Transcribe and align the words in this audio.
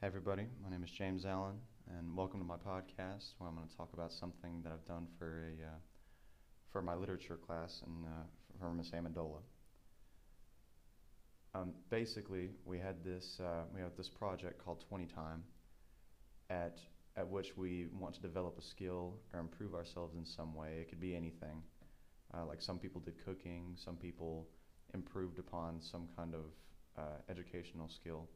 Hey, 0.00 0.06
everybody. 0.06 0.46
My 0.62 0.70
name 0.70 0.84
is 0.84 0.92
James 0.92 1.26
Allen, 1.26 1.56
and 1.88 2.16
welcome 2.16 2.38
to 2.38 2.46
my 2.46 2.54
podcast 2.54 3.32
where 3.36 3.50
I'm 3.50 3.56
going 3.56 3.66
to 3.66 3.76
talk 3.76 3.92
about 3.94 4.12
something 4.12 4.62
that 4.62 4.70
I've 4.70 4.84
done 4.84 5.08
for 5.18 5.48
a 5.48 5.66
uh, 5.66 5.78
for 6.70 6.82
my 6.82 6.94
literature 6.94 7.34
class 7.34 7.82
and 7.84 8.04
uh, 8.06 8.60
for 8.60 8.72
Miss 8.72 8.92
Amendola. 8.92 9.40
Um, 11.52 11.72
basically, 11.90 12.50
we 12.64 12.78
had 12.78 13.02
this 13.02 13.40
uh, 13.40 13.64
we 13.74 13.80
have 13.80 13.96
this 13.96 14.08
project 14.08 14.64
called 14.64 14.84
20 14.88 15.06
Time, 15.06 15.42
at 16.48 16.78
at 17.16 17.26
which 17.26 17.56
we 17.56 17.88
want 17.92 18.14
to 18.14 18.20
develop 18.22 18.56
a 18.56 18.62
skill 18.62 19.16
or 19.34 19.40
improve 19.40 19.74
ourselves 19.74 20.14
in 20.14 20.24
some 20.24 20.54
way. 20.54 20.78
It 20.80 20.90
could 20.90 21.00
be 21.00 21.16
anything. 21.16 21.60
Uh, 22.32 22.46
like 22.46 22.62
some 22.62 22.78
people 22.78 23.00
did 23.00 23.14
cooking, 23.24 23.74
some 23.74 23.96
people 23.96 24.46
improved 24.94 25.40
upon 25.40 25.80
some 25.82 26.06
kind 26.16 26.34
of 26.36 26.44
uh, 26.96 27.16
educational 27.28 27.88
skill 27.88 28.28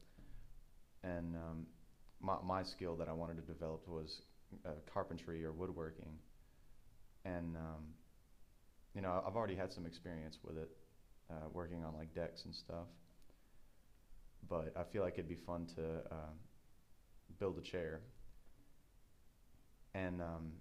and 1.04 1.34
um, 1.36 1.66
my, 2.20 2.36
my 2.44 2.62
skill 2.62 2.96
that 2.96 3.08
I 3.08 3.12
wanted 3.12 3.36
to 3.36 3.52
develop 3.52 3.86
was 3.88 4.22
uh, 4.64 4.70
carpentry 4.92 5.44
or 5.44 5.52
woodworking. 5.52 6.18
And, 7.24 7.56
um, 7.56 7.84
you 8.94 9.02
know, 9.02 9.22
I've 9.26 9.36
already 9.36 9.56
had 9.56 9.72
some 9.72 9.86
experience 9.86 10.38
with 10.44 10.56
it, 10.56 10.70
uh, 11.30 11.48
working 11.52 11.84
on 11.84 11.94
like 11.94 12.14
decks 12.14 12.44
and 12.44 12.54
stuff. 12.54 12.86
But 14.48 14.72
I 14.76 14.84
feel 14.84 15.02
like 15.02 15.14
it'd 15.14 15.28
be 15.28 15.36
fun 15.46 15.66
to 15.76 15.82
uh, 16.10 16.32
build 17.38 17.58
a 17.58 17.62
chair. 17.62 18.00
And 19.94 20.20
um, 20.20 20.52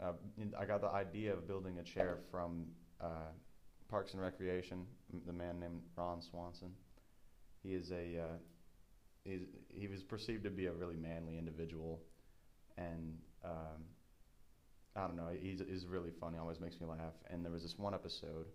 uh, 0.00 0.12
I 0.58 0.64
got 0.64 0.80
the 0.80 0.88
idea 0.90 1.32
of 1.32 1.46
building 1.46 1.78
a 1.78 1.82
chair 1.82 2.18
from 2.30 2.66
uh, 3.00 3.30
Parks 3.88 4.12
and 4.12 4.22
Recreation, 4.22 4.84
the 5.26 5.32
man 5.32 5.60
named 5.60 5.80
Ron 5.96 6.20
Swanson 6.20 6.70
he 7.66 7.74
is 7.74 7.90
a 7.90 8.20
uh, 8.20 8.36
he 9.68 9.88
was 9.88 10.02
perceived 10.02 10.44
to 10.44 10.50
be 10.50 10.66
a 10.66 10.72
really 10.72 10.96
manly 10.96 11.36
individual, 11.36 12.00
and 12.78 13.18
um, 13.44 13.82
I 14.94 15.06
don't 15.06 15.16
know. 15.16 15.28
He's 15.40 15.60
is 15.60 15.86
really 15.86 16.12
funny. 16.20 16.38
Always 16.38 16.60
makes 16.60 16.80
me 16.80 16.86
laugh. 16.86 17.14
And 17.28 17.44
there 17.44 17.52
was 17.52 17.62
this 17.62 17.76
one 17.76 17.92
episode 17.92 18.46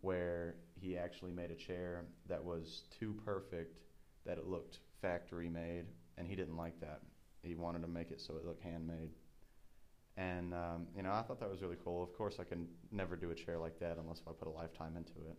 where 0.00 0.56
he 0.80 0.96
actually 0.96 1.30
made 1.30 1.50
a 1.50 1.54
chair 1.54 2.06
that 2.28 2.42
was 2.42 2.84
too 2.98 3.14
perfect 3.24 3.78
that 4.24 4.38
it 4.38 4.46
looked 4.46 4.78
factory 5.00 5.48
made, 5.48 5.84
and 6.16 6.26
he 6.26 6.34
didn't 6.34 6.56
like 6.56 6.80
that. 6.80 7.00
He 7.42 7.54
wanted 7.54 7.82
to 7.82 7.88
make 7.88 8.10
it 8.10 8.20
so 8.20 8.34
it 8.36 8.46
looked 8.46 8.62
handmade. 8.62 9.10
And 10.16 10.54
um, 10.54 10.86
you 10.96 11.02
know, 11.02 11.12
I 11.12 11.22
thought 11.22 11.40
that 11.40 11.50
was 11.50 11.60
really 11.60 11.78
cool. 11.84 12.02
Of 12.02 12.16
course, 12.16 12.36
I 12.40 12.44
can 12.44 12.66
never 12.90 13.14
do 13.14 13.30
a 13.30 13.34
chair 13.34 13.58
like 13.58 13.78
that 13.80 13.98
unless 13.98 14.22
I 14.26 14.32
put 14.32 14.48
a 14.48 14.50
lifetime 14.50 14.96
into 14.96 15.28
it 15.28 15.36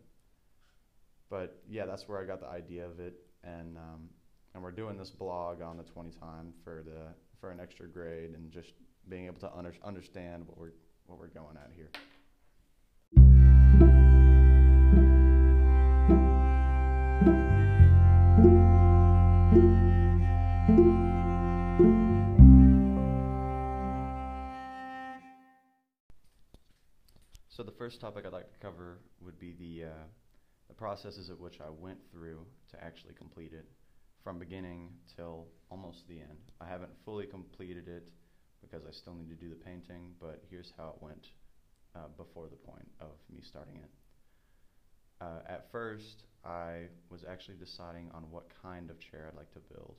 but 1.30 1.62
yeah, 1.68 1.86
that's 1.86 2.08
where 2.08 2.20
I 2.20 2.24
got 2.24 2.40
the 2.40 2.48
idea 2.48 2.86
of 2.86 3.00
it, 3.00 3.14
and 3.42 3.76
um, 3.76 4.08
and 4.54 4.62
we're 4.62 4.72
doing 4.72 4.96
this 4.96 5.10
blog 5.10 5.62
on 5.62 5.76
the 5.76 5.82
20 5.82 6.10
time 6.12 6.52
for 6.62 6.82
the 6.84 7.14
for 7.40 7.50
an 7.50 7.60
extra 7.60 7.88
grade 7.88 8.30
and 8.30 8.50
just 8.50 8.72
being 9.08 9.26
able 9.26 9.40
to 9.40 9.52
under, 9.54 9.74
understand 9.84 10.46
what 10.46 10.58
we're 10.58 10.72
what 11.06 11.18
we're 11.18 11.28
going 11.28 11.56
at 11.56 11.70
here. 11.74 11.90
So 27.48 27.62
the 27.62 27.70
first 27.70 28.00
topic 28.00 28.26
I'd 28.26 28.32
like 28.32 28.50
to 28.50 28.58
cover 28.58 28.98
would 29.24 29.38
be 29.38 29.52
the 29.52 29.84
uh, 29.84 30.04
the 30.68 30.74
processes 30.74 31.30
at 31.30 31.38
which 31.38 31.60
I 31.60 31.70
went 31.70 31.98
through 32.10 32.46
to 32.70 32.84
actually 32.84 33.14
complete 33.14 33.52
it 33.52 33.66
from 34.22 34.38
beginning 34.38 34.90
till 35.16 35.48
almost 35.70 36.08
the 36.08 36.20
end. 36.20 36.52
I 36.60 36.66
haven't 36.66 36.92
fully 37.04 37.26
completed 37.26 37.88
it 37.88 38.08
because 38.62 38.86
I 38.86 38.92
still 38.92 39.14
need 39.14 39.28
to 39.28 39.34
do 39.34 39.50
the 39.50 39.54
painting, 39.54 40.14
but 40.20 40.42
here's 40.50 40.72
how 40.76 40.94
it 40.96 41.02
went 41.02 41.28
uh, 41.94 42.08
before 42.16 42.48
the 42.48 42.56
point 42.56 42.88
of 43.00 43.12
me 43.30 43.40
starting 43.42 43.76
it. 43.76 43.90
Uh, 45.20 45.40
at 45.48 45.70
first, 45.70 46.24
I 46.44 46.88
was 47.10 47.24
actually 47.28 47.56
deciding 47.56 48.10
on 48.14 48.30
what 48.30 48.46
kind 48.62 48.90
of 48.90 48.98
chair 48.98 49.28
I'd 49.30 49.36
like 49.36 49.52
to 49.52 49.60
build. 49.72 49.96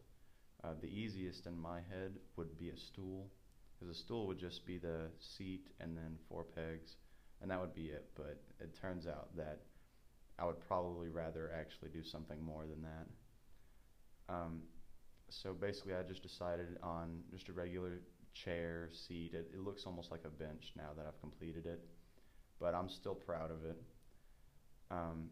Uh, 0.63 0.73
the 0.81 0.87
easiest 0.87 1.45
in 1.45 1.57
my 1.57 1.77
head 1.77 2.13
would 2.37 2.57
be 2.57 2.69
a 2.69 2.77
stool, 2.77 3.29
because 3.73 3.95
a 3.95 3.99
stool 3.99 4.27
would 4.27 4.39
just 4.39 4.65
be 4.65 4.77
the 4.77 5.09
seat 5.19 5.67
and 5.79 5.95
then 5.95 6.17
four 6.27 6.43
pegs, 6.43 6.97
and 7.41 7.51
that 7.51 7.59
would 7.61 7.75
be 7.75 7.85
it. 7.85 8.09
But 8.15 8.41
it 8.59 8.75
turns 8.79 9.05
out 9.07 9.35
that 9.37 9.61
I 10.38 10.46
would 10.46 10.59
probably 10.68 11.09
rather 11.09 11.51
actually 11.57 11.90
do 11.90 12.03
something 12.03 12.44
more 12.44 12.66
than 12.66 12.81
that. 12.81 14.34
Um, 14.34 14.62
so 15.29 15.53
basically, 15.53 15.94
I 15.94 16.03
just 16.03 16.23
decided 16.23 16.78
on 16.84 17.22
just 17.31 17.50
a 17.50 17.53
regular 17.53 18.01
chair, 18.34 18.90
seat. 18.91 19.34
It, 19.34 19.51
it, 19.53 19.59
looks 19.59 19.85
almost 19.85 20.12
like 20.12 20.22
a 20.25 20.29
bench 20.29 20.73
now 20.75 20.90
that 20.97 21.06
I've 21.07 21.19
completed 21.22 21.66
it, 21.66 21.79
but 22.59 22.75
I'm 22.75 22.90
still 22.90 23.16
proud 23.16 23.50
of 23.50 23.63
it. 23.66 23.78
Um, 24.91 25.29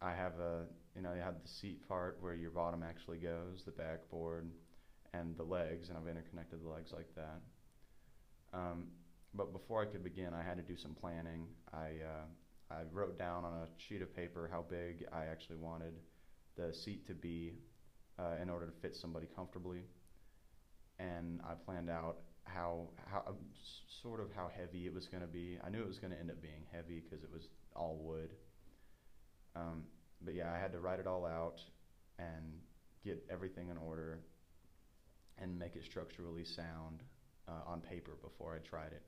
I 0.00 0.12
have 0.12 0.38
a, 0.40 0.64
you 0.94 1.02
know, 1.02 1.12
you 1.14 1.20
have 1.20 1.42
the 1.42 1.48
seat 1.48 1.86
part 1.86 2.18
where 2.20 2.34
your 2.34 2.50
bottom 2.50 2.82
actually 2.82 3.18
goes, 3.18 3.62
the 3.64 3.72
backboard, 3.72 4.50
and 5.12 5.36
the 5.36 5.42
legs, 5.42 5.88
and 5.88 5.98
I've 5.98 6.08
interconnected 6.08 6.62
the 6.62 6.68
legs 6.68 6.92
like 6.92 7.14
that. 7.14 7.40
Um, 8.52 8.86
but 9.34 9.52
before 9.52 9.82
I 9.82 9.86
could 9.86 10.02
begin, 10.02 10.32
I 10.34 10.42
had 10.42 10.56
to 10.56 10.62
do 10.62 10.76
some 10.76 10.94
planning. 10.94 11.46
I 11.72 11.86
uh, 12.04 12.26
I 12.70 12.82
wrote 12.92 13.18
down 13.18 13.44
on 13.44 13.52
a 13.52 13.66
sheet 13.78 14.02
of 14.02 14.14
paper 14.14 14.48
how 14.50 14.64
big 14.68 15.06
I 15.12 15.26
actually 15.26 15.56
wanted 15.56 15.94
the 16.56 16.72
seat 16.72 17.06
to 17.06 17.14
be 17.14 17.54
uh, 18.18 18.34
in 18.42 18.50
order 18.50 18.66
to 18.66 18.72
fit 18.72 18.96
somebody 18.96 19.26
comfortably, 19.34 19.84
and 20.98 21.40
I 21.48 21.54
planned 21.54 21.90
out 21.90 22.16
how 22.44 22.88
how 23.10 23.22
uh, 23.26 23.32
sort 24.02 24.20
of 24.20 24.32
how 24.34 24.50
heavy 24.56 24.86
it 24.86 24.94
was 24.94 25.06
going 25.06 25.20
to 25.20 25.28
be. 25.28 25.58
I 25.64 25.70
knew 25.70 25.80
it 25.80 25.86
was 25.86 25.98
going 25.98 26.12
to 26.12 26.18
end 26.18 26.30
up 26.30 26.40
being 26.40 26.64
heavy 26.72 27.00
because 27.00 27.22
it 27.22 27.30
was 27.32 27.48
all 27.74 27.98
wood. 28.02 28.30
Um, 29.54 29.84
but 30.22 30.34
yeah, 30.34 30.52
I 30.52 30.58
had 30.58 30.72
to 30.72 30.80
write 30.80 30.98
it 30.98 31.06
all 31.06 31.24
out 31.24 31.60
and 32.18 32.60
get 33.04 33.24
everything 33.30 33.68
in 33.68 33.76
order 33.76 34.20
and 35.38 35.58
make 35.58 35.76
it 35.76 35.84
structurally 35.84 36.44
sound 36.44 37.02
uh, 37.48 37.70
on 37.70 37.80
paper 37.80 38.12
before 38.22 38.54
I 38.54 38.66
tried 38.66 38.92
it. 38.92 39.02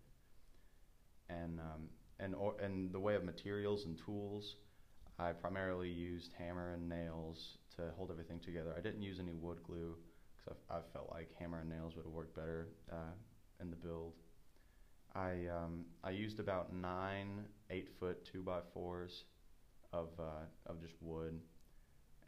And 1.30 1.58
um, 1.60 1.88
and 2.20 2.34
or, 2.34 2.54
and 2.60 2.92
the 2.92 3.00
way 3.00 3.14
of 3.14 3.24
materials 3.24 3.84
and 3.84 3.98
tools, 3.98 4.56
I 5.18 5.32
primarily 5.32 5.88
used 5.88 6.32
hammer 6.38 6.74
and 6.74 6.88
nails 6.88 7.58
to 7.76 7.90
hold 7.96 8.10
everything 8.10 8.40
together. 8.40 8.74
I 8.76 8.80
didn't 8.80 9.02
use 9.02 9.18
any 9.20 9.34
wood 9.34 9.58
glue 9.64 9.96
because 10.36 10.58
I, 10.70 10.76
I, 10.76 10.80
felt 10.92 11.10
like 11.10 11.30
hammer 11.38 11.60
and 11.60 11.68
nails 11.68 11.96
would 11.96 12.04
have 12.04 12.12
worked 12.12 12.34
better 12.34 12.68
uh, 12.90 13.12
in 13.60 13.70
the 13.70 13.76
build. 13.76 14.14
I 15.14 15.46
um, 15.50 15.84
I 16.04 16.10
used 16.10 16.38
about 16.38 16.74
nine 16.74 17.44
eight 17.70 17.88
foot 17.98 18.24
two 18.24 18.42
by 18.42 18.60
fours 18.74 19.24
of 19.92 20.08
uh, 20.18 20.44
of 20.66 20.80
just 20.80 20.94
wood, 21.00 21.40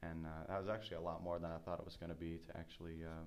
and 0.02 0.26
uh, 0.26 0.46
that 0.48 0.58
was 0.58 0.68
actually 0.68 0.96
a 0.96 1.02
lot 1.02 1.22
more 1.22 1.38
than 1.38 1.50
I 1.50 1.58
thought 1.58 1.78
it 1.78 1.84
was 1.84 1.96
going 1.96 2.10
to 2.10 2.16
be 2.16 2.38
to 2.48 2.56
actually 2.56 3.04
uh, 3.04 3.22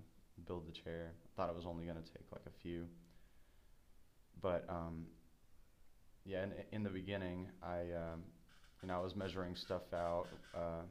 build 0.47 0.67
the 0.67 0.71
chair. 0.71 1.13
I 1.23 1.29
thought 1.35 1.49
it 1.49 1.55
was 1.55 1.65
only 1.65 1.85
going 1.85 1.97
to 1.97 2.11
take 2.11 2.25
like 2.31 2.45
a 2.47 2.61
few, 2.61 2.87
but 4.41 4.65
um, 4.69 5.05
yeah, 6.25 6.43
in, 6.43 6.53
in 6.71 6.83
the 6.83 6.89
beginning, 6.89 7.47
I, 7.61 7.79
um, 7.79 8.23
you 8.81 8.87
know, 8.87 8.95
I 8.95 9.01
was 9.01 9.15
measuring 9.15 9.55
stuff 9.55 9.93
out, 9.93 10.27
uh, 10.55 10.83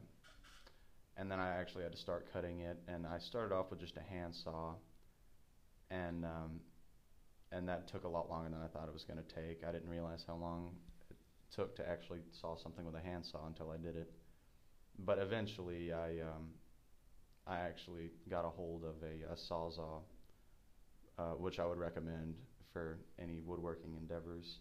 and 1.17 1.29
then 1.29 1.39
I 1.39 1.49
actually 1.57 1.83
had 1.83 1.91
to 1.91 1.97
start 1.97 2.27
cutting 2.31 2.61
it. 2.61 2.77
And 2.87 3.05
I 3.07 3.19
started 3.19 3.53
off 3.53 3.71
with 3.71 3.79
just 3.79 3.97
a 3.97 4.13
handsaw, 4.13 4.75
and 5.89 6.25
um, 6.25 6.59
and 7.51 7.67
that 7.67 7.87
took 7.87 8.03
a 8.03 8.07
lot 8.07 8.29
longer 8.29 8.49
than 8.49 8.59
I 8.63 8.67
thought 8.67 8.87
it 8.87 8.93
was 8.93 9.03
going 9.03 9.19
to 9.23 9.35
take. 9.35 9.63
I 9.67 9.71
didn't 9.71 9.89
realize 9.89 10.23
how 10.27 10.35
long 10.35 10.71
it 11.09 11.17
took 11.55 11.75
to 11.77 11.87
actually 11.87 12.19
saw 12.31 12.55
something 12.55 12.85
with 12.85 12.95
a 12.95 13.01
handsaw 13.01 13.47
until 13.47 13.71
I 13.71 13.77
did 13.77 13.95
it. 13.95 14.11
But 14.99 15.17
eventually, 15.17 15.93
I 15.93 16.19
um, 16.21 16.49
I 17.47 17.57
actually 17.57 18.11
got 18.29 18.45
a 18.45 18.49
hold 18.49 18.83
of 18.83 18.95
a, 19.01 19.33
a 19.33 19.35
sawzall, 19.35 20.01
uh, 21.17 21.33
which 21.39 21.59
I 21.59 21.65
would 21.65 21.79
recommend 21.79 22.35
for 22.71 22.99
any 23.19 23.39
woodworking 23.39 23.95
endeavors 23.99 24.59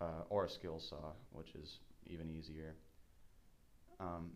uh, 0.00 0.24
or 0.30 0.44
a 0.44 0.50
skill 0.50 0.78
saw, 0.78 1.12
which 1.32 1.54
is 1.54 1.78
even 2.06 2.30
easier. 2.30 2.76
Um, 4.00 4.30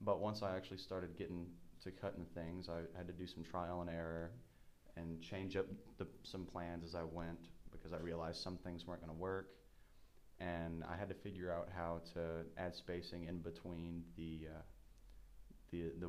but 0.00 0.20
once 0.20 0.42
I 0.42 0.56
actually 0.56 0.78
started 0.78 1.16
getting 1.16 1.46
to 1.82 1.90
cutting 1.90 2.26
things, 2.34 2.68
I 2.68 2.80
had 2.96 3.06
to 3.06 3.12
do 3.12 3.26
some 3.26 3.42
trial 3.42 3.80
and 3.80 3.90
error 3.90 4.30
and 4.96 5.20
change 5.20 5.56
up 5.56 5.66
the, 5.96 6.06
some 6.22 6.44
plans 6.44 6.84
as 6.84 6.94
I 6.94 7.02
went 7.02 7.38
because 7.70 7.92
I 7.92 7.98
realized 7.98 8.42
some 8.42 8.58
things 8.58 8.86
weren't 8.86 9.00
going 9.00 9.14
to 9.14 9.20
work. 9.20 9.50
And 10.40 10.84
I 10.84 10.96
had 10.96 11.08
to 11.08 11.14
figure 11.14 11.52
out 11.52 11.68
how 11.74 12.00
to 12.14 12.44
add 12.56 12.74
spacing 12.74 13.24
in 13.24 13.38
between 13.38 14.04
the 14.16 14.48
uh, 14.54 14.62
the 15.72 15.92
the 15.98 16.08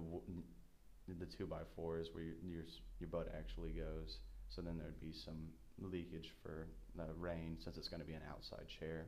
the 1.20 1.26
two 1.26 1.48
by 1.48 1.62
fours 1.76 2.10
where 2.14 2.24
your, 2.24 2.36
your 2.44 2.64
your 3.00 3.10
butt 3.10 3.34
actually 3.36 3.72
goes. 3.72 4.20
So 4.50 4.62
then 4.62 4.78
there'd 4.78 5.02
be 5.02 5.12
some 5.12 5.50
leakage 5.82 6.32
for 6.44 6.68
the 6.96 7.14
rain 7.18 7.58
since 7.64 7.78
it's 7.78 7.88
going 7.90 8.02
to 8.02 8.08
be 8.08 8.14
an 8.14 8.24
outside 8.30 8.68
chair. 8.80 9.08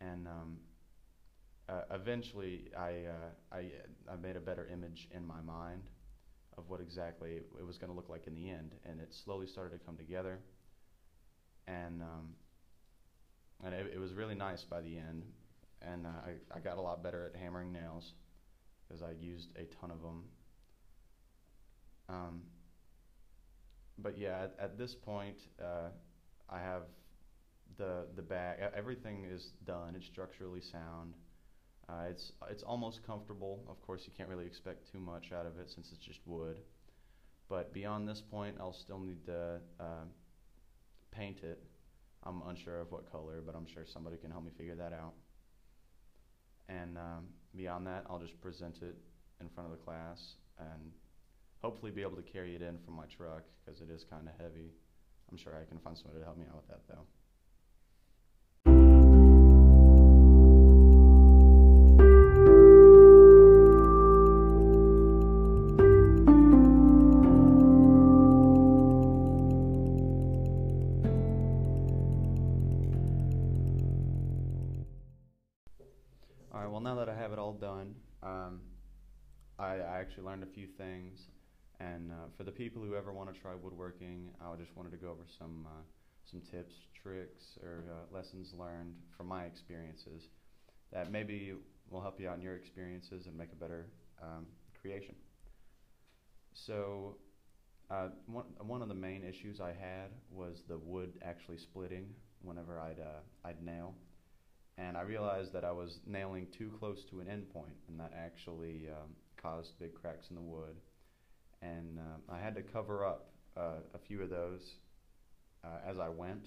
And 0.00 0.26
um, 0.28 0.58
uh, 1.68 1.82
eventually, 1.92 2.70
I, 2.76 3.06
uh, 3.08 3.30
I, 3.52 3.58
I 4.12 4.16
made 4.16 4.36
a 4.36 4.40
better 4.40 4.68
image 4.72 5.08
in 5.12 5.26
my 5.26 5.40
mind. 5.42 5.82
of 6.56 6.68
what 6.68 6.80
exactly 6.80 7.32
it 7.58 7.66
was 7.66 7.78
going 7.78 7.90
to 7.90 7.96
look 7.96 8.08
like 8.08 8.26
in 8.26 8.34
the 8.34 8.48
end, 8.50 8.74
and 8.84 9.00
it 9.00 9.12
slowly 9.24 9.46
started 9.46 9.78
to 9.78 9.84
come 9.84 9.96
together. 9.96 10.38
And 11.66 12.02
um, 12.02 12.34
and 13.64 13.74
it, 13.74 13.92
it 13.94 13.98
was 13.98 14.12
really 14.14 14.34
nice 14.34 14.64
by 14.64 14.80
the 14.80 14.96
end, 14.98 15.24
and 15.82 16.06
uh, 16.06 16.10
I 16.26 16.56
I 16.56 16.60
got 16.60 16.78
a 16.78 16.80
lot 16.80 17.02
better 17.02 17.30
at 17.32 17.40
hammering 17.40 17.72
nails 17.72 18.12
because 18.86 19.02
I 19.02 19.12
used 19.12 19.48
a 19.56 19.64
ton 19.80 19.90
of 19.90 20.02
them. 20.02 20.24
Um, 22.08 22.42
but 23.98 24.18
yeah, 24.18 24.44
at, 24.44 24.56
at 24.58 24.78
this 24.78 24.94
point, 24.94 25.36
uh, 25.60 25.88
I 26.48 26.58
have 26.58 26.82
the 27.78 28.06
the 28.16 28.22
bag. 28.22 28.58
Everything 28.76 29.24
is 29.24 29.52
done. 29.66 29.94
It's 29.96 30.06
structurally 30.06 30.60
sound. 30.60 31.14
Uh, 31.88 32.06
it's 32.10 32.32
it's 32.50 32.62
almost 32.62 33.06
comfortable. 33.06 33.64
Of 33.68 33.80
course, 33.82 34.02
you 34.06 34.12
can't 34.16 34.28
really 34.28 34.46
expect 34.46 34.90
too 34.90 34.98
much 34.98 35.32
out 35.32 35.46
of 35.46 35.58
it 35.58 35.70
since 35.70 35.90
it's 35.92 36.04
just 36.04 36.20
wood. 36.26 36.60
But 37.48 37.72
beyond 37.72 38.08
this 38.08 38.22
point, 38.30 38.56
I'll 38.58 38.72
still 38.72 38.98
need 38.98 39.24
to 39.26 39.60
uh, 39.78 40.04
paint 41.10 41.42
it. 41.42 41.62
I'm 42.24 42.42
unsure 42.48 42.80
of 42.80 42.90
what 42.90 43.10
color, 43.12 43.42
but 43.44 43.54
I'm 43.54 43.66
sure 43.66 43.84
somebody 43.84 44.16
can 44.16 44.30
help 44.30 44.44
me 44.44 44.50
figure 44.56 44.74
that 44.76 44.94
out. 44.94 45.12
And 46.70 46.96
um, 46.96 47.26
beyond 47.54 47.86
that, 47.86 48.06
I'll 48.08 48.18
just 48.18 48.40
present 48.40 48.78
it 48.80 48.96
in 49.40 49.48
front 49.50 49.70
of 49.70 49.78
the 49.78 49.84
class 49.84 50.36
and 50.58 50.92
hopefully 51.64 51.90
be 51.90 52.02
able 52.02 52.14
to 52.14 52.22
carry 52.22 52.54
it 52.54 52.60
in 52.60 52.76
from 52.84 52.94
my 52.94 53.06
truck 53.06 53.42
because 53.64 53.80
it 53.80 53.88
is 53.90 54.04
kind 54.04 54.28
of 54.28 54.34
heavy. 54.38 54.70
I'm 55.30 55.38
sure 55.38 55.54
I 55.56 55.64
can 55.64 55.78
find 55.78 55.96
somebody 55.96 56.18
to 56.18 56.24
help 56.26 56.36
me 56.36 56.44
out 56.50 56.56
with 56.56 56.68
that 56.68 56.82
though. 56.86 57.06
All 76.52 76.60
right. 76.60 76.70
Well, 76.70 76.80
now 76.82 76.94
that 76.96 77.08
I 77.08 77.14
have 77.14 77.32
it 77.32 77.38
all 77.38 77.54
done, 77.54 77.94
um, 78.22 78.60
I, 79.58 79.76
I 79.76 80.00
actually 80.00 80.24
learned 80.24 80.42
a 80.42 80.46
few 80.46 80.66
things. 80.66 81.28
And 81.80 82.12
uh, 82.12 82.28
for 82.36 82.44
the 82.44 82.52
people 82.52 82.82
who 82.82 82.94
ever 82.94 83.12
want 83.12 83.32
to 83.34 83.40
try 83.40 83.52
woodworking, 83.54 84.30
I 84.40 84.54
just 84.56 84.76
wanted 84.76 84.92
to 84.92 84.96
go 84.96 85.08
over 85.08 85.24
some 85.38 85.66
uh, 85.66 85.82
some 86.30 86.40
tips, 86.40 86.74
tricks, 87.02 87.58
or 87.62 87.84
uh, 87.90 88.14
lessons 88.14 88.52
learned 88.58 88.94
from 89.16 89.26
my 89.26 89.44
experiences 89.44 90.28
that 90.92 91.10
maybe 91.10 91.52
will 91.90 92.00
help 92.00 92.20
you 92.20 92.28
out 92.28 92.36
in 92.36 92.42
your 92.42 92.56
experiences 92.56 93.26
and 93.26 93.36
make 93.36 93.52
a 93.52 93.56
better 93.56 93.86
um, 94.22 94.46
creation. 94.80 95.14
So, 96.54 97.16
uh, 97.90 98.08
one 98.26 98.44
one 98.66 98.82
of 98.82 98.88
the 98.88 98.94
main 98.94 99.24
issues 99.24 99.60
I 99.60 99.72
had 99.72 100.10
was 100.30 100.62
the 100.68 100.78
wood 100.78 101.12
actually 101.22 101.58
splitting 101.58 102.06
whenever 102.42 102.78
I'd 102.78 103.00
uh, 103.00 103.20
I'd 103.44 103.62
nail 103.62 103.94
and 104.76 104.96
I 104.96 105.02
realized 105.02 105.52
that 105.52 105.64
I 105.64 105.72
was 105.72 106.00
nailing 106.06 106.48
too 106.56 106.70
close 106.78 107.04
to 107.10 107.20
an 107.20 107.26
endpoint, 107.26 107.78
and 107.88 107.98
that 108.00 108.12
actually 108.16 108.88
um, 108.88 109.10
caused 109.40 109.78
big 109.78 109.94
cracks 109.94 110.26
in 110.30 110.36
the 110.36 110.42
wood. 110.42 110.74
And 111.64 111.98
uh, 111.98 112.34
I 112.34 112.38
had 112.38 112.54
to 112.56 112.62
cover 112.62 113.06
up 113.06 113.30
uh, 113.56 113.80
a 113.94 113.98
few 113.98 114.22
of 114.22 114.28
those 114.28 114.60
uh, 115.64 115.78
as 115.88 115.98
I 115.98 116.10
went, 116.10 116.46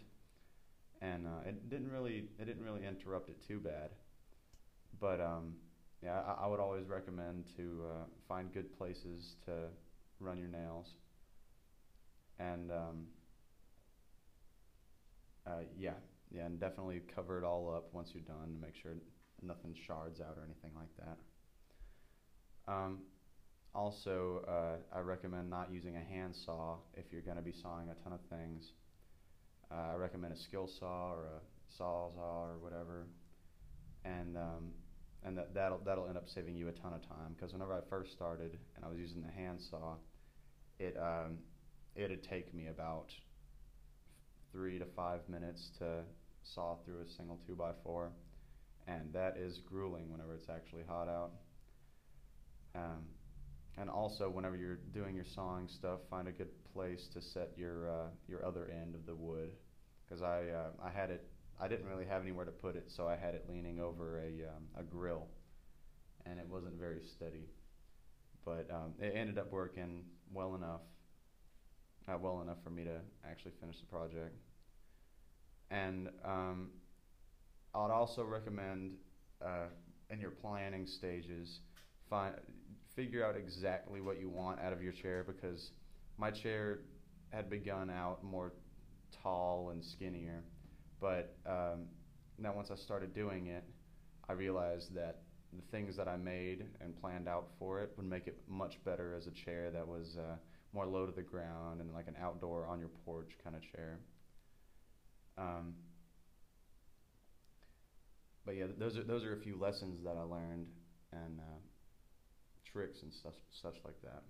and 1.01 1.25
uh, 1.25 1.47
it 1.47 1.69
didn't 1.69 1.91
really 1.91 2.25
it 2.39 2.45
didn't 2.45 2.63
really 2.63 2.85
interrupt 2.85 3.29
it 3.29 3.37
too 3.47 3.59
bad. 3.59 3.89
But 4.99 5.19
um, 5.19 5.55
yeah, 6.03 6.21
I, 6.21 6.45
I, 6.45 6.47
would 6.47 6.59
always 6.59 6.87
recommend 6.87 7.45
to 7.55 7.83
uh, 7.89 8.03
find 8.27 8.53
good 8.53 8.77
places 8.77 9.35
to 9.45 9.53
run 10.19 10.37
your 10.37 10.49
nails, 10.49 10.87
and 12.39 12.71
um, 12.71 13.07
uh, 15.47 15.63
yeah, 15.79 15.91
yeah, 16.31 16.45
and 16.45 16.59
definitely 16.59 17.01
cover 17.15 17.37
it 17.39 17.43
all 17.43 17.73
up 17.75 17.93
once 17.93 18.11
you're 18.13 18.23
done 18.23 18.53
to 18.53 18.61
make 18.61 18.75
sure 18.75 18.93
nothing 19.41 19.75
shards 19.87 20.19
out 20.19 20.35
or 20.37 20.43
anything 20.43 20.71
like 20.75 20.95
that. 20.97 21.17
Um, 22.71 22.99
also, 23.77 24.43
uh, 24.47 24.97
I 24.97 25.01
recommend 25.01 25.51
not 25.51 25.71
using 25.71 25.95
a 25.97 26.01
hand 26.01 26.35
saw 26.35 26.77
if 26.95 27.05
you're 27.11 27.21
going 27.21 27.37
to 27.37 27.43
be 27.43 27.53
sawing 27.53 27.89
a 27.89 28.03
ton 28.03 28.11
of 28.11 28.19
things. 28.27 28.71
Uh, 29.71 29.93
I 29.93 29.95
recommend 29.95 30.33
a 30.33 30.37
skill 30.37 30.67
saw 30.79 31.11
or 31.11 31.25
a 31.25 31.81
sawzall 31.81 32.17
or 32.17 32.57
whatever, 32.59 33.05
and 34.03 34.35
um, 34.35 34.71
and 35.23 35.37
that 35.37 35.53
that'll 35.53 35.79
that'll 35.85 36.07
end 36.07 36.17
up 36.17 36.27
saving 36.27 36.55
you 36.55 36.69
a 36.69 36.71
ton 36.71 36.93
of 36.93 37.07
time 37.07 37.35
because 37.35 37.53
whenever 37.53 37.73
I 37.73 37.81
first 37.87 38.13
started 38.13 38.57
and 38.75 38.83
I 38.83 38.87
was 38.87 38.97
using 38.97 39.21
the 39.21 39.31
hand 39.31 39.59
saw, 39.69 39.95
it 40.79 40.97
um, 40.97 41.37
it'd 41.95 42.23
take 42.23 42.53
me 42.55 42.67
about 42.67 43.11
three 44.51 44.79
to 44.79 44.85
five 44.95 45.19
minutes 45.29 45.69
to 45.77 46.01
saw 46.43 46.77
through 46.83 47.01
a 47.01 47.09
single 47.17 47.37
2x4 47.47 48.07
and 48.87 49.11
that 49.13 49.35
is 49.37 49.59
grueling 49.69 50.09
whenever 50.09 50.33
it's 50.33 50.47
actually 50.49 50.83
hot 50.87 51.09
out. 51.09 51.31
Um, 52.73 53.03
and 53.79 53.89
also, 53.89 54.29
whenever 54.29 54.55
you're 54.55 54.79
doing 54.93 55.15
your 55.15 55.25
sawing 55.25 55.67
stuff, 55.67 55.99
find 56.09 56.27
a 56.27 56.31
good 56.31 56.49
place 56.73 57.07
to 57.13 57.21
set 57.21 57.51
your 57.57 57.89
uh, 57.89 58.07
your 58.27 58.45
other 58.45 58.69
end 58.71 58.95
of 58.95 59.05
the 59.05 59.15
wood, 59.15 59.51
because 60.05 60.21
I 60.21 60.49
uh, 60.49 60.69
I 60.83 60.89
had 60.89 61.09
it 61.11 61.27
I 61.59 61.67
didn't 61.67 61.87
really 61.87 62.05
have 62.05 62.21
anywhere 62.21 62.45
to 62.45 62.51
put 62.51 62.75
it, 62.75 62.85
so 62.95 63.07
I 63.07 63.15
had 63.15 63.33
it 63.35 63.45
leaning 63.49 63.79
over 63.79 64.19
a 64.19 64.47
um, 64.47 64.67
a 64.77 64.83
grill, 64.83 65.27
and 66.25 66.39
it 66.39 66.47
wasn't 66.47 66.79
very 66.79 67.01
steady. 67.15 67.49
But 68.45 68.67
um, 68.71 68.93
it 68.99 69.13
ended 69.15 69.37
up 69.37 69.51
working 69.51 70.05
well 70.33 70.55
enough, 70.55 70.81
uh, 72.07 72.17
well 72.17 72.41
enough 72.41 72.57
for 72.63 72.69
me 72.69 72.83
to 72.83 72.99
actually 73.29 73.51
finish 73.59 73.79
the 73.79 73.85
project. 73.87 74.35
And 75.69 76.09
um, 76.23 76.69
I'd 77.75 77.91
also 77.91 78.23
recommend 78.23 78.93
uh, 79.43 79.67
in 80.09 80.21
your 80.21 80.31
planning 80.31 80.87
stages, 80.87 81.59
find 82.09 82.35
figure 82.97 83.23
out 83.23 83.37
exactly 83.37 84.01
what 84.01 84.19
you 84.19 84.27
want 84.27 84.59
out 84.59 84.73
of 84.73 84.81
your 84.81 84.91
chair 84.91 85.23
because 85.25 85.69
my 86.17 86.31
chair 86.31 86.79
had 87.29 87.47
begun 87.47 87.91
out 87.91 88.23
more 88.23 88.51
tall 89.21 89.69
and 89.69 89.85
skinnier, 89.85 90.43
but 90.99 91.35
um, 91.45 91.85
now 92.39 92.51
once 92.53 92.71
I 92.71 92.75
started 92.75 93.13
doing 93.13 93.47
it, 93.47 93.63
I 94.27 94.33
realized 94.33 94.95
that 94.95 95.19
the 95.53 95.61
things 95.71 95.95
that 95.95 96.07
I 96.07 96.17
made 96.17 96.65
and 96.81 96.99
planned 96.99 97.27
out 97.27 97.49
for 97.59 97.81
it 97.81 97.91
would 97.97 98.09
make 98.09 98.25
it 98.25 98.39
much 98.49 98.83
better 98.83 99.13
as 99.15 99.27
a 99.27 99.31
chair 99.31 99.69
that 99.71 99.87
was 99.87 100.17
uh, 100.17 100.35
more 100.73 100.87
low 100.87 101.05
to 101.05 101.11
the 101.11 101.21
ground 101.21 101.81
and 101.81 101.93
like 101.93 102.07
an 102.07 102.15
outdoor 102.19 102.65
on 102.65 102.79
your 102.79 102.89
porch 103.05 103.29
kind 103.43 103.55
of 103.55 103.61
chair. 103.61 103.99
Um, 105.37 105.75
but 108.43 108.55
yeah, 108.55 108.65
those 108.79 108.97
are 108.97 109.03
those 109.03 109.23
are 109.23 109.33
a 109.33 109.39
few 109.39 109.55
lessons 109.59 110.03
that 110.03 110.17
I 110.17 110.23
learned 110.23 110.65
and 111.11 111.39
uh, 111.39 111.59
tricks 112.77 113.01
and 113.01 113.11
such 113.11 113.33
such 113.51 113.75
like 113.83 113.99
that. 114.03 114.21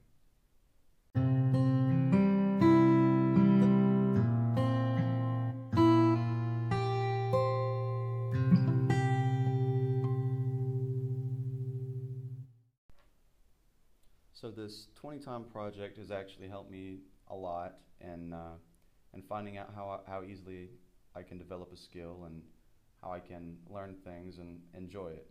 So 14.34 14.52
this 14.52 14.88
20 14.96 15.20
time 15.20 15.44
project 15.52 15.98
has 15.98 16.12
actually 16.12 16.48
helped 16.48 16.72
me 16.72 17.00
a 17.30 17.36
lot 17.36 17.80
and 18.00 18.34
uh, 18.34 18.56
and 19.14 19.26
finding 19.28 19.58
out 19.58 19.72
how 19.76 20.00
how 20.08 20.24
easily 20.24 20.70
I 21.16 21.24
can 21.24 21.38
develop 21.38 21.74
a 21.74 21.78
skill 21.78 22.24
and 22.28 22.42
how 23.02 23.12
I 23.12 23.20
can 23.20 23.58
learn 23.70 23.96
things 24.06 24.38
and 24.38 24.62
enjoy 24.74 25.08
it. 25.08 25.28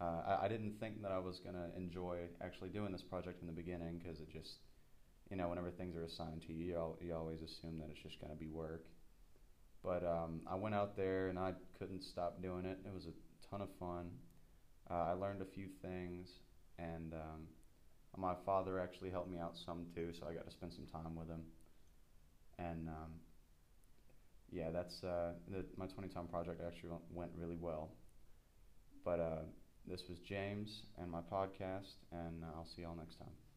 Uh, 0.00 0.22
I, 0.26 0.44
I, 0.44 0.48
didn't 0.48 0.78
think 0.78 1.02
that 1.02 1.10
I 1.10 1.18
was 1.18 1.40
going 1.40 1.56
to 1.56 1.76
enjoy 1.76 2.18
actually 2.40 2.68
doing 2.68 2.92
this 2.92 3.02
project 3.02 3.40
in 3.40 3.48
the 3.48 3.52
beginning 3.52 3.98
because 3.98 4.20
it 4.20 4.28
just, 4.32 4.58
you 5.28 5.36
know, 5.36 5.48
whenever 5.48 5.70
things 5.70 5.96
are 5.96 6.04
assigned 6.04 6.42
to 6.46 6.52
you, 6.52 6.66
you, 6.66 6.96
you 7.08 7.14
always 7.14 7.42
assume 7.42 7.78
that 7.80 7.88
it's 7.90 8.00
just 8.02 8.20
going 8.20 8.32
to 8.32 8.38
be 8.38 8.48
work. 8.48 8.84
But 9.82 10.04
um, 10.04 10.40
I 10.46 10.54
went 10.54 10.74
out 10.74 10.96
there 10.96 11.28
and 11.28 11.38
I 11.38 11.52
couldn't 11.78 12.02
stop 12.04 12.40
doing 12.40 12.64
it. 12.64 12.78
It 12.86 12.94
was 12.94 13.06
a 13.06 13.50
ton 13.50 13.60
of 13.60 13.68
fun. 13.80 14.10
Uh, 14.90 14.94
I 14.94 15.12
learned 15.12 15.42
a 15.42 15.44
few 15.44 15.66
things, 15.82 16.28
and 16.78 17.12
um, 17.12 17.42
my 18.16 18.34
father 18.46 18.80
actually 18.80 19.10
helped 19.10 19.30
me 19.30 19.38
out 19.38 19.54
some 19.66 19.86
too, 19.94 20.12
so 20.18 20.26
I 20.28 20.34
got 20.34 20.46
to 20.46 20.52
spend 20.52 20.72
some 20.72 20.86
time 20.86 21.14
with 21.14 21.28
him. 21.28 21.42
And 22.58 22.88
um, 22.88 23.12
yeah, 24.50 24.70
that's 24.70 25.02
uh, 25.04 25.32
the, 25.48 25.64
my 25.76 25.86
20 25.86 26.08
time 26.08 26.26
project 26.26 26.60
actually 26.66 26.90
went 27.12 27.30
really 27.36 27.56
well. 27.60 27.90
But 29.04 29.20
uh, 29.20 29.42
this 29.88 30.02
was 30.08 30.18
James 30.18 30.82
and 31.00 31.10
my 31.10 31.20
podcast, 31.20 31.96
and 32.12 32.44
I'll 32.54 32.66
see 32.66 32.82
y'all 32.82 32.96
next 32.96 33.16
time. 33.18 33.47